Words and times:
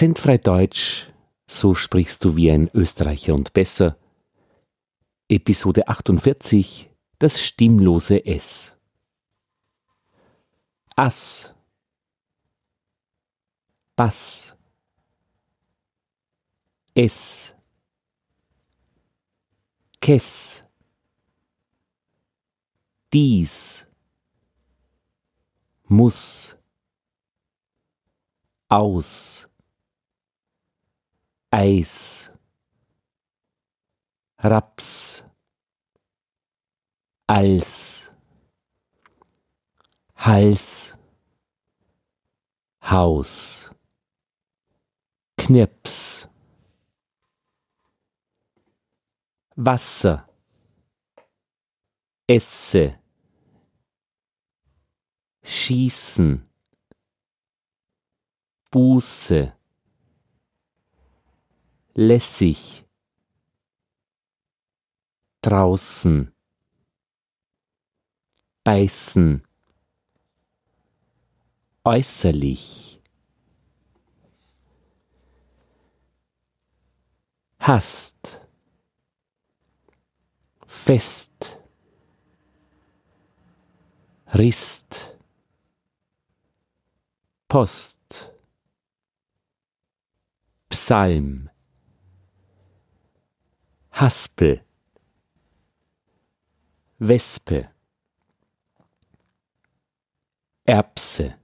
Akzentfrei 0.00 0.38
Deutsch, 0.38 1.12
so 1.46 1.74
sprichst 1.74 2.24
du 2.24 2.34
wie 2.34 2.50
ein 2.50 2.70
Österreicher 2.72 3.34
und 3.34 3.52
besser. 3.52 3.98
Episode 5.28 5.88
48, 5.88 6.88
das 7.18 7.42
stimmlose 7.42 8.24
S. 8.24 8.78
Ass. 10.96 11.52
Bass. 13.94 14.56
S. 16.94 17.54
Kess. 20.00 20.64
Dies. 23.12 23.86
Muss. 25.88 26.56
Aus. 28.70 29.49
Eis. 31.52 32.30
Raps. 34.38 35.24
Als. 37.26 38.08
Hals. 40.14 40.96
Haus. 42.82 43.70
Knips. 45.36 46.28
Wasser. 49.56 50.28
Esse. 52.28 53.00
Schießen. 55.42 56.48
Buße. 58.70 59.59
Lässig. 61.94 62.84
Draußen. 65.42 66.32
Beißen. 68.62 69.42
Äußerlich. 71.84 73.02
Hast. 77.58 78.46
Fest. 80.66 81.58
Rist. 84.34 85.18
Post. 87.48 88.32
Psalm. 90.68 91.50
Haspel. 94.00 94.64
Wespe. 96.98 97.68
Erbse. 100.64 101.36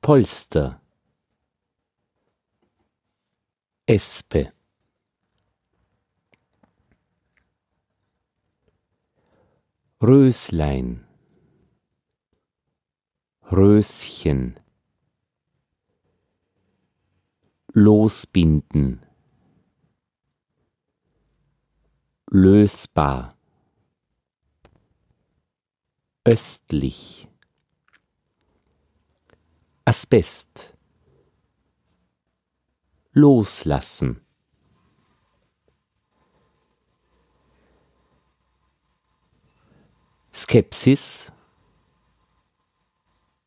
Polster. 0.00 0.80
Espe. 3.86 4.52
Röslein. 10.02 11.06
Röschen. 13.52 14.58
Losbinden. 17.72 19.09
Lösbar. 22.32 23.34
Östlich. 26.24 27.28
Asbest. 29.84 30.76
Loslassen. 33.10 34.24
Skepsis. 40.32 41.32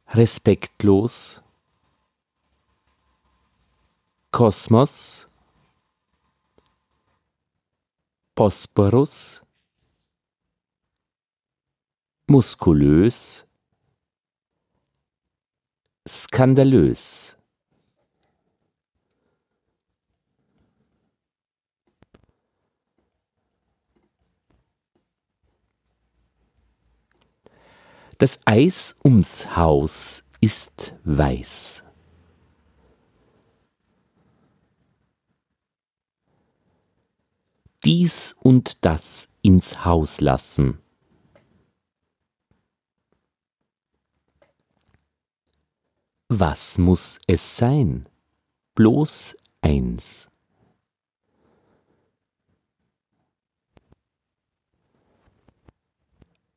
Respektlos. 0.07 1.41
Kosmos. 4.31 5.29
Bosporus. 8.35 9.43
Muskulös. 12.27 13.45
Skandalös. 16.07 17.37
Das 28.17 28.39
Eis 28.45 28.95
ums 29.03 29.55
Haus 29.55 30.23
ist 30.39 30.95
weiß. 31.03 31.83
Dies 37.85 38.33
und 38.39 38.85
das 38.85 39.27
ins 39.41 39.83
Haus 39.83 40.21
lassen. 40.21 40.79
Was 46.29 46.77
muss 46.77 47.19
es 47.27 47.57
sein? 47.57 48.07
Bloß 48.75 49.35
eins. 49.61 50.29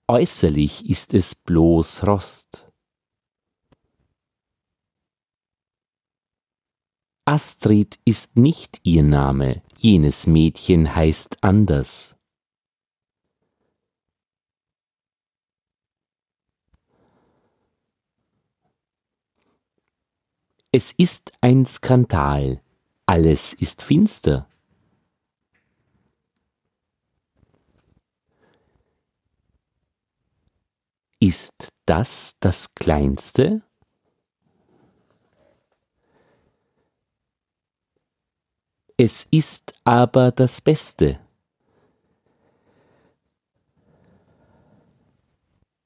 Äußerlich 0.07 0.89
ist 0.89 1.13
es 1.13 1.35
bloß 1.35 2.07
Rost. 2.07 2.71
Astrid 7.25 7.99
ist 8.05 8.37
nicht 8.37 8.81
ihr 8.85 9.03
Name, 9.03 9.63
jenes 9.79 10.27
Mädchen 10.27 10.95
heißt 10.95 11.43
anders. 11.43 12.17
Es 20.73 20.93
ist 20.99 21.33
ein 21.41 21.65
Skandal, 21.65 22.61
alles 23.07 23.55
ist 23.55 23.81
finster. 23.81 24.47
Ist 31.19 31.73
das 31.87 32.37
das 32.41 32.75
Kleinste? 32.75 33.66
Es 38.99 39.29
ist 39.31 39.75
aber 39.85 40.33
das 40.33 40.63
Beste. 40.63 41.21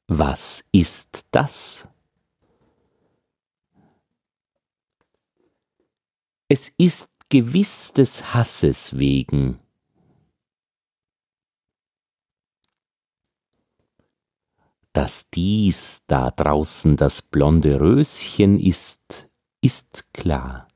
Was 0.06 0.62
ist 0.70 1.26
das? 1.32 1.88
Es 6.48 6.68
ist 6.78 7.08
gewiss 7.28 7.92
des 7.92 8.32
Hasses 8.32 8.96
wegen. 8.96 9.58
Dass 14.92 15.28
dies 15.30 16.02
da 16.06 16.30
draußen 16.30 16.96
das 16.96 17.22
blonde 17.22 17.80
Röschen 17.80 18.60
ist, 18.60 19.28
ist 19.62 20.12
klar. 20.12 20.69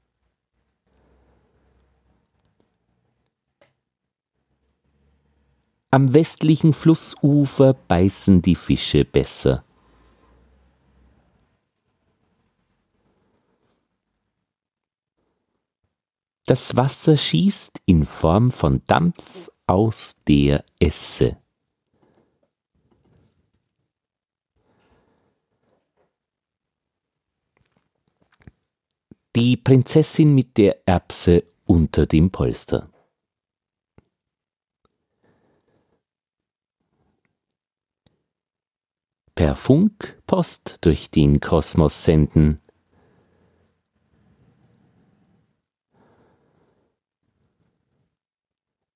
Am 5.94 6.12
westlichen 6.12 6.72
Flussufer 6.72 7.72
beißen 7.72 8.42
die 8.42 8.56
Fische 8.56 9.04
besser. 9.04 9.64
Das 16.46 16.74
Wasser 16.74 17.16
schießt 17.16 17.80
in 17.86 18.04
Form 18.04 18.50
von 18.50 18.82
Dampf 18.88 19.52
aus 19.68 20.16
der 20.26 20.64
Esse. 20.80 21.36
Die 29.36 29.56
Prinzessin 29.56 30.34
mit 30.34 30.56
der 30.56 30.88
Erbse 30.88 31.44
unter 31.66 32.04
dem 32.04 32.32
Polster. 32.32 32.90
Per 39.44 39.56
Funk 39.56 40.22
Post 40.24 40.78
durch 40.80 41.10
den 41.10 41.38
Kosmos 41.38 42.02
senden. 42.02 42.62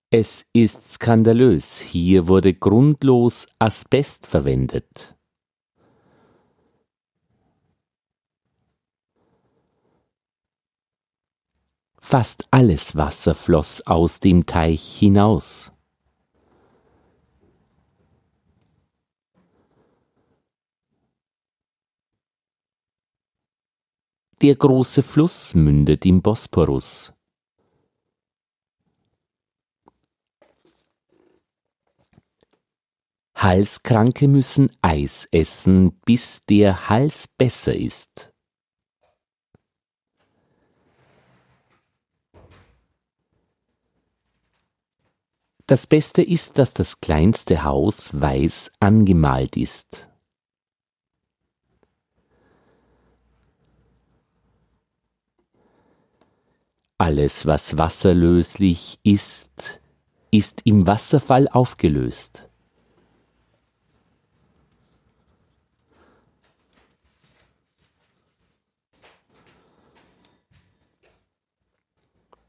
Es 0.09 0.47
ist 0.55 0.93
skandalös, 0.93 1.81
hier 1.81 2.29
wurde 2.29 2.55
grundlos 2.55 3.47
Asbest 3.59 4.27
verwendet. 4.27 5.19
Fast 12.01 12.49
alles 12.51 12.97
Wasser 12.97 13.35
floss 13.35 13.87
aus 13.87 14.19
dem 14.19 14.47
Teich 14.47 14.97
hinaus. 14.97 15.73
Der 24.41 24.55
große 24.55 25.03
Fluss 25.03 25.55
mündet 25.55 26.07
im 26.07 26.23
Bosporus. 26.23 27.13
Halskranke 33.35 34.29
müssen 34.29 34.71
Eis 34.81 35.27
essen, 35.33 35.93
bis 36.05 36.45
der 36.45 36.89
Hals 36.89 37.27
besser 37.27 37.75
ist. 37.75 38.33
Das 45.67 45.89
Beste 45.89 46.23
ist, 46.23 46.59
dass 46.59 46.75
das 46.75 47.01
kleinste 47.01 47.65
Haus 47.65 48.11
weiß 48.21 48.71
angemalt 48.79 49.57
ist. 49.57 50.09
Alles, 57.01 57.47
was 57.47 57.77
wasserlöslich 57.79 58.99
ist, 59.05 59.81
ist 60.33 60.63
im 60.65 60.89
Wasserfall 60.89 61.47
aufgelöst. 61.47 62.49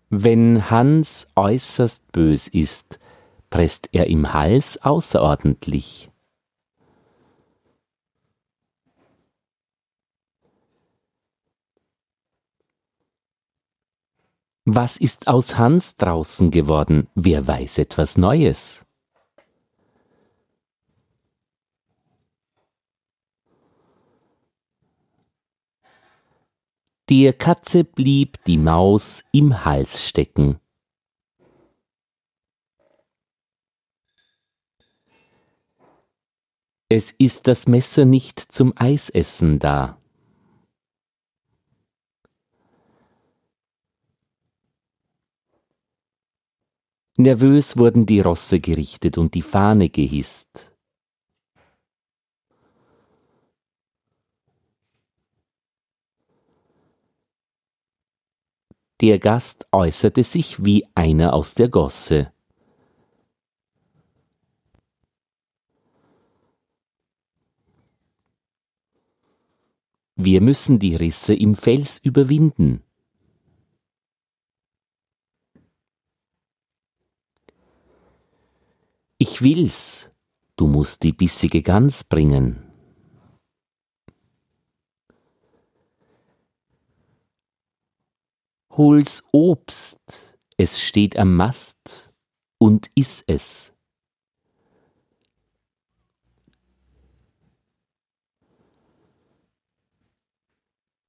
Wenn 0.10 0.72
Hans 0.72 1.28
äußerst 1.36 2.12
bös 2.12 2.48
ist, 2.48 3.00
presst 3.52 3.90
er 3.92 4.08
im 4.08 4.34
Hals 4.34 4.82
außerordentlich. 4.82 6.09
Was 14.72 14.98
ist 14.98 15.28
aus 15.28 15.58
Hans 15.58 15.96
draußen 15.96 16.52
geworden? 16.52 17.08
Wer 17.16 17.48
weiß 17.48 17.80
etwas 17.80 18.20
Neues? 18.20 18.86
Der 27.10 27.34
Katze 27.34 27.84
blieb 27.84 28.44
die 28.44 28.60
Maus 28.60 29.24
im 29.32 29.66
Hals 29.66 30.06
stecken. 30.06 30.60
Es 36.90 37.10
ist 37.10 37.48
das 37.48 37.68
Messer 37.68 38.06
nicht 38.06 38.40
zum 38.40 38.74
Eisessen 38.76 39.58
da. 39.58 40.00
Nervös 47.22 47.76
wurden 47.76 48.06
die 48.06 48.22
Rosse 48.22 48.62
gerichtet 48.62 49.18
und 49.18 49.34
die 49.34 49.42
Fahne 49.42 49.90
gehisst. 49.90 50.74
Der 59.02 59.20
Gast 59.20 59.66
äußerte 59.74 60.24
sich 60.24 60.64
wie 60.64 60.86
einer 60.96 61.34
aus 61.34 61.56
der 61.56 61.68
Gosse. 61.68 62.32
Wir 70.16 70.40
müssen 70.40 70.80
die 70.80 70.96
Risse 70.96 71.34
im 71.34 71.54
Fels 71.56 71.98
überwinden. 71.98 72.89
Ich 79.22 79.42
will's, 79.42 80.10
du 80.56 80.66
musst 80.66 81.04
die 81.04 81.12
bissige 81.12 81.62
Gans 81.62 82.06
bringen. 82.06 82.72
Hol's 88.72 89.26
Obst, 89.34 90.38
es 90.56 90.82
steht 90.82 91.20
am 91.20 91.36
Mast, 91.36 92.14
und 92.60 92.90
iss 92.96 93.22
es. 93.28 93.74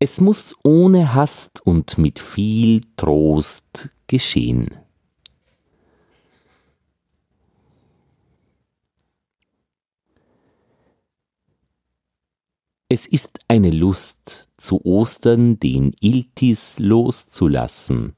Es 0.01 0.21
muss 0.21 0.57
ohne 0.65 1.15
Hast 1.15 1.65
und 1.65 1.97
mit 1.97 2.19
viel 2.19 2.81
Trost 2.97 3.89
geschehen. 4.09 4.90
Es 12.93 13.07
ist 13.07 13.39
eine 13.47 13.71
Lust, 13.71 14.49
zu 14.57 14.85
Ostern 14.85 15.61
den 15.61 15.95
Iltis 16.01 16.81
loszulassen. 16.81 18.17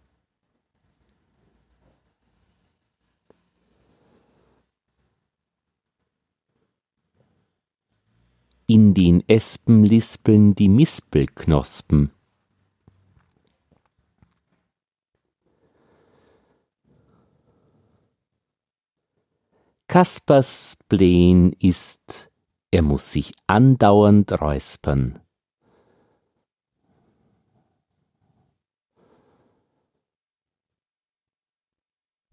in 8.67 8.95
den 8.95 9.23
Espen 9.29 9.85
lispeln 9.85 10.55
die 10.55 10.71
Mispelknospen. 10.71 12.11
Kaspers 19.89 20.79
Spleen 20.81 21.53
ist, 21.59 22.32
er 22.73 22.83
muss 22.83 23.13
sich 23.13 23.33
andauernd 23.47 24.33
räuspern. 24.41 25.21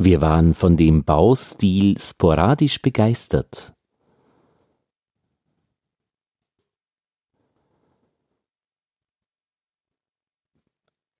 Wir 0.01 0.21
waren 0.21 0.53
von 0.53 0.77
dem 0.77 1.03
Baustil 1.03 1.99
sporadisch 1.99 2.81
begeistert. 2.81 3.73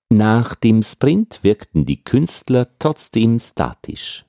Nach 0.08 0.54
dem 0.54 0.82
Sprint 0.82 1.44
wirkten 1.44 1.84
die 1.84 2.02
Künstler 2.02 2.66
trotzdem 2.78 3.38
statisch. 3.38 4.24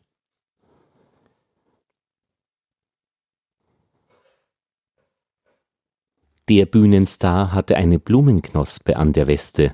Der 6.52 6.66
Bühnenstar 6.66 7.54
hatte 7.54 7.78
eine 7.78 7.98
Blumenknospe 7.98 8.98
an 8.98 9.14
der 9.14 9.28
Weste. 9.28 9.74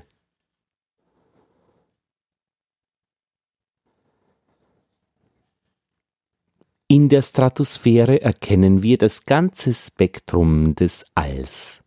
In 6.86 7.08
der 7.08 7.22
Stratosphäre 7.22 8.22
erkennen 8.22 8.80
wir 8.84 8.96
das 8.96 9.26
ganze 9.26 9.74
Spektrum 9.74 10.76
des 10.76 11.04
Alls. 11.16 11.82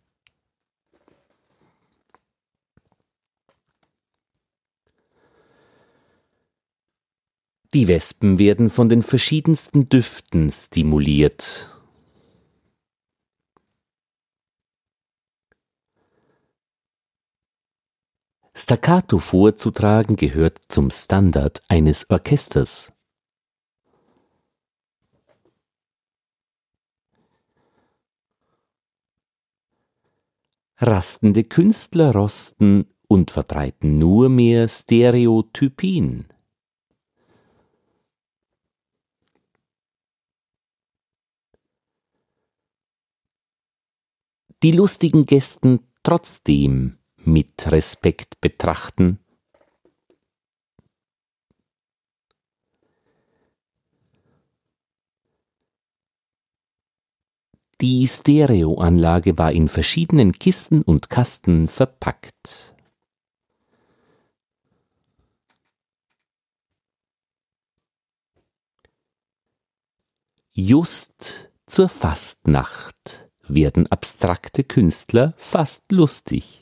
Die 7.72 7.88
Wespen 7.88 8.38
werden 8.38 8.68
von 8.68 8.90
den 8.90 9.00
verschiedensten 9.00 9.88
Düften 9.88 10.50
stimuliert. 10.52 11.81
Staccato 18.72 19.18
vorzutragen 19.18 20.16
gehört 20.16 20.58
zum 20.68 20.90
Standard 20.90 21.62
eines 21.68 22.08
Orchesters. 22.08 22.90
Rastende 30.78 31.44
Künstler 31.44 32.12
rosten 32.12 32.86
und 33.08 33.30
verbreiten 33.30 33.98
nur 33.98 34.30
mehr 34.30 34.66
Stereotypien. 34.68 36.28
Die 44.62 44.72
lustigen 44.72 45.26
Gästen 45.26 45.80
trotzdem 46.02 47.01
mit 47.26 47.70
Respekt 47.70 48.40
betrachten. 48.40 49.18
Die 57.80 58.06
Stereoanlage 58.06 59.38
war 59.38 59.50
in 59.50 59.66
verschiedenen 59.66 60.32
Kisten 60.32 60.82
und 60.82 61.10
Kasten 61.10 61.66
verpackt. 61.66 62.76
Just 70.52 71.50
zur 71.66 71.88
Fastnacht 71.88 73.28
werden 73.48 73.88
abstrakte 73.88 74.62
Künstler 74.62 75.34
fast 75.36 75.90
lustig. 75.90 76.61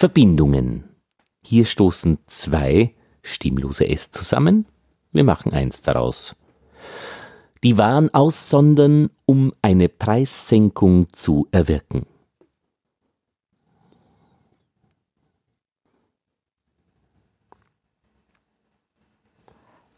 Verbindungen. 0.00 0.84
Hier 1.44 1.66
stoßen 1.66 2.20
zwei 2.24 2.94
stimmlose 3.22 3.86
S 3.86 4.10
zusammen. 4.10 4.64
Wir 5.12 5.24
machen 5.24 5.52
eins 5.52 5.82
daraus. 5.82 6.34
Die 7.62 7.76
Waren 7.76 8.08
aussondern, 8.14 9.10
um 9.26 9.52
eine 9.60 9.90
Preissenkung 9.90 11.12
zu 11.12 11.48
erwirken. 11.52 12.06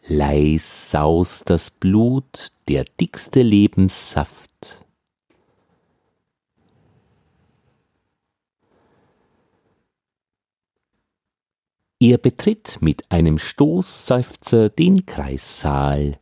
Leis 0.08 0.90
saust 0.90 1.48
das 1.48 1.70
Blut, 1.70 2.48
der 2.66 2.84
dickste 2.98 3.42
Lebenssaft. 3.42 4.81
Er 12.04 12.18
betritt 12.18 12.78
mit 12.80 13.12
einem 13.12 13.38
Stoßseufzer 13.38 14.70
den 14.70 15.06
Kreissaal. 15.06 16.18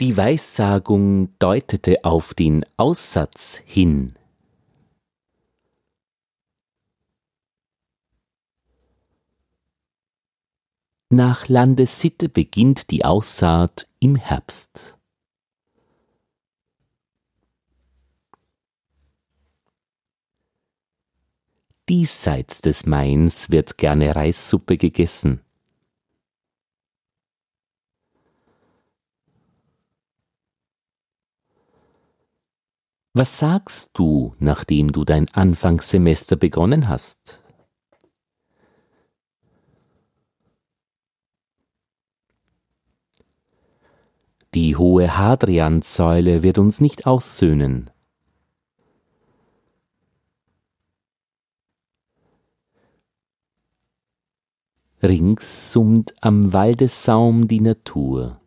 Die 0.00 0.16
Weissagung 0.16 1.38
deutete 1.38 2.02
auf 2.02 2.32
den 2.32 2.64
Aussatz 2.78 3.60
hin. 3.66 4.16
Nach 11.10 11.46
Landessitte 11.48 12.30
beginnt 12.30 12.90
die 12.90 13.04
Aussaat 13.04 13.86
im 14.00 14.16
Herbst. 14.16 14.96
Diesseits 21.90 22.62
des 22.62 22.86
Mains 22.86 23.50
wird 23.50 23.76
gerne 23.76 24.16
Reissuppe 24.16 24.78
gegessen. 24.78 25.42
Was 33.12 33.38
sagst 33.38 33.90
du, 33.92 34.34
nachdem 34.38 34.92
du 34.92 35.04
dein 35.04 35.28
Anfangssemester 35.34 36.36
begonnen 36.36 36.88
hast? 36.88 37.42
Die 44.54 44.76
hohe 44.76 45.18
Hadriansäule 45.18 46.42
wird 46.42 46.58
uns 46.58 46.80
nicht 46.80 47.06
aussöhnen. 47.06 47.90
Rings 55.04 55.70
summt 55.70 56.14
am 56.22 56.54
Waldessaum 56.54 57.46
die 57.46 57.60
Natur. 57.60 58.40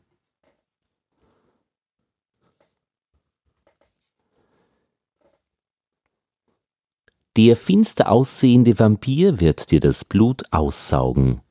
Der 7.35 7.55
finster 7.55 8.09
aussehende 8.09 8.79
Vampir 8.79 9.39
wird 9.39 9.69
dir 9.69 9.79
das 9.79 10.03
Blut 10.03 10.51
aussaugen. 10.51 11.41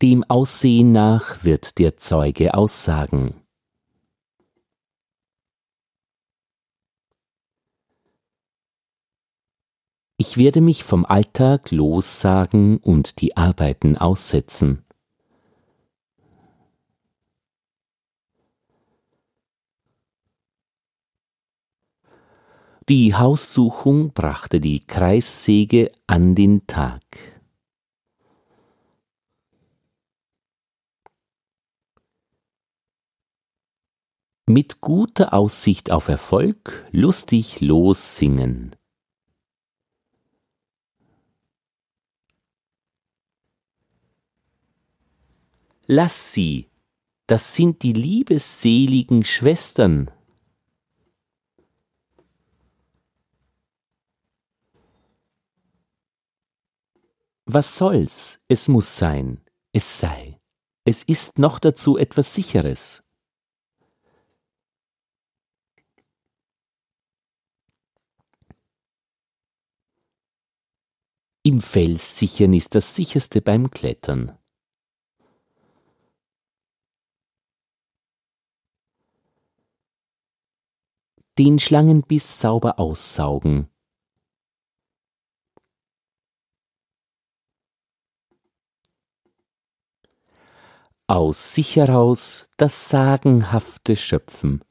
Dem 0.00 0.22
Aussehen 0.22 0.92
nach 0.92 1.42
wird 1.42 1.78
der 1.78 1.96
Zeuge 1.96 2.54
aussagen. 2.54 3.45
Ich 10.18 10.38
werde 10.38 10.62
mich 10.62 10.82
vom 10.82 11.04
Alltag 11.04 11.70
lossagen 11.72 12.78
und 12.78 13.20
die 13.20 13.36
Arbeiten 13.36 13.98
aussetzen. 13.98 14.82
Die 22.88 23.14
Haussuchung 23.14 24.12
brachte 24.12 24.58
die 24.58 24.86
Kreissäge 24.86 25.92
an 26.06 26.34
den 26.34 26.66
Tag. 26.66 27.02
Mit 34.48 34.80
guter 34.80 35.34
Aussicht 35.34 35.90
auf 35.90 36.08
Erfolg 36.08 36.86
lustig 36.92 37.60
lossingen. 37.60 38.76
Lass 45.88 46.32
sie, 46.32 46.68
das 47.28 47.54
sind 47.54 47.84
die 47.84 47.92
liebesseligen 47.92 49.24
Schwestern. 49.24 50.10
Was 57.44 57.76
soll's, 57.76 58.40
es 58.48 58.66
muss 58.66 58.96
sein, 58.96 59.40
es 59.72 60.00
sei, 60.00 60.40
es 60.84 61.04
ist 61.04 61.38
noch 61.38 61.60
dazu 61.60 61.96
etwas 61.96 62.34
Sicheres. 62.34 63.04
Im 71.44 71.60
Fels 71.60 72.18
sichern 72.18 72.54
ist 72.54 72.74
das 72.74 72.96
sicherste 72.96 73.40
beim 73.40 73.70
Klettern. 73.70 74.36
Den 81.38 81.58
Schlangenbiss 81.58 82.40
sauber 82.40 82.78
aussaugen. 82.78 83.68
Aus 91.08 91.54
sich 91.54 91.76
heraus 91.76 92.48
das 92.56 92.88
Sagenhafte 92.88 93.94
schöpfen. 93.94 94.64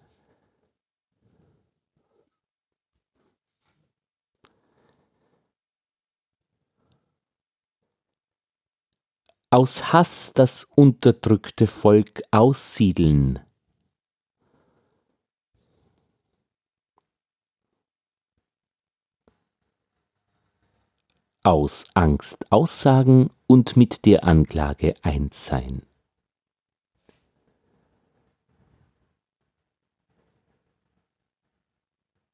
Aus 9.49 9.93
Hass 9.93 10.33
das 10.33 10.67
unterdrückte 10.75 11.67
Volk 11.67 12.21
aussiedeln. 12.31 13.39
Aus 21.45 21.83
Angst 21.93 22.51
aussagen 22.51 23.29
und 23.47 23.77
mit 23.77 24.05
der 24.05 24.23
Anklage 24.23 24.95
eins 25.03 25.45
sein. 25.45 25.83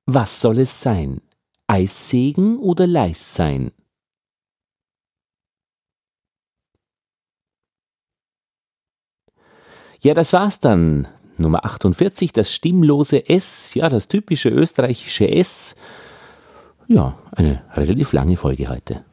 Was 0.06 0.42
soll 0.42 0.60
es 0.60 0.82
sein? 0.82 1.22
Eissägen 1.68 2.58
oder 2.60 2.88
leis 2.88 3.36
sein? 3.36 3.72
Ja, 10.02 10.14
das 10.14 10.34
war's 10.34 10.60
dann. 10.60 11.08
Nummer 11.38 11.64
48, 11.66 12.34
das 12.34 12.54
stimmlose 12.54 13.30
S, 13.30 13.74
ja, 13.74 13.90
das 13.90 14.08
typische 14.08 14.50
österreichische 14.50 15.30
S. 15.30 15.76
Ja, 16.94 17.16
eine 17.32 17.62
relativ 17.74 18.12
lange 18.12 18.36
Folge 18.36 18.68
heute. 18.68 19.06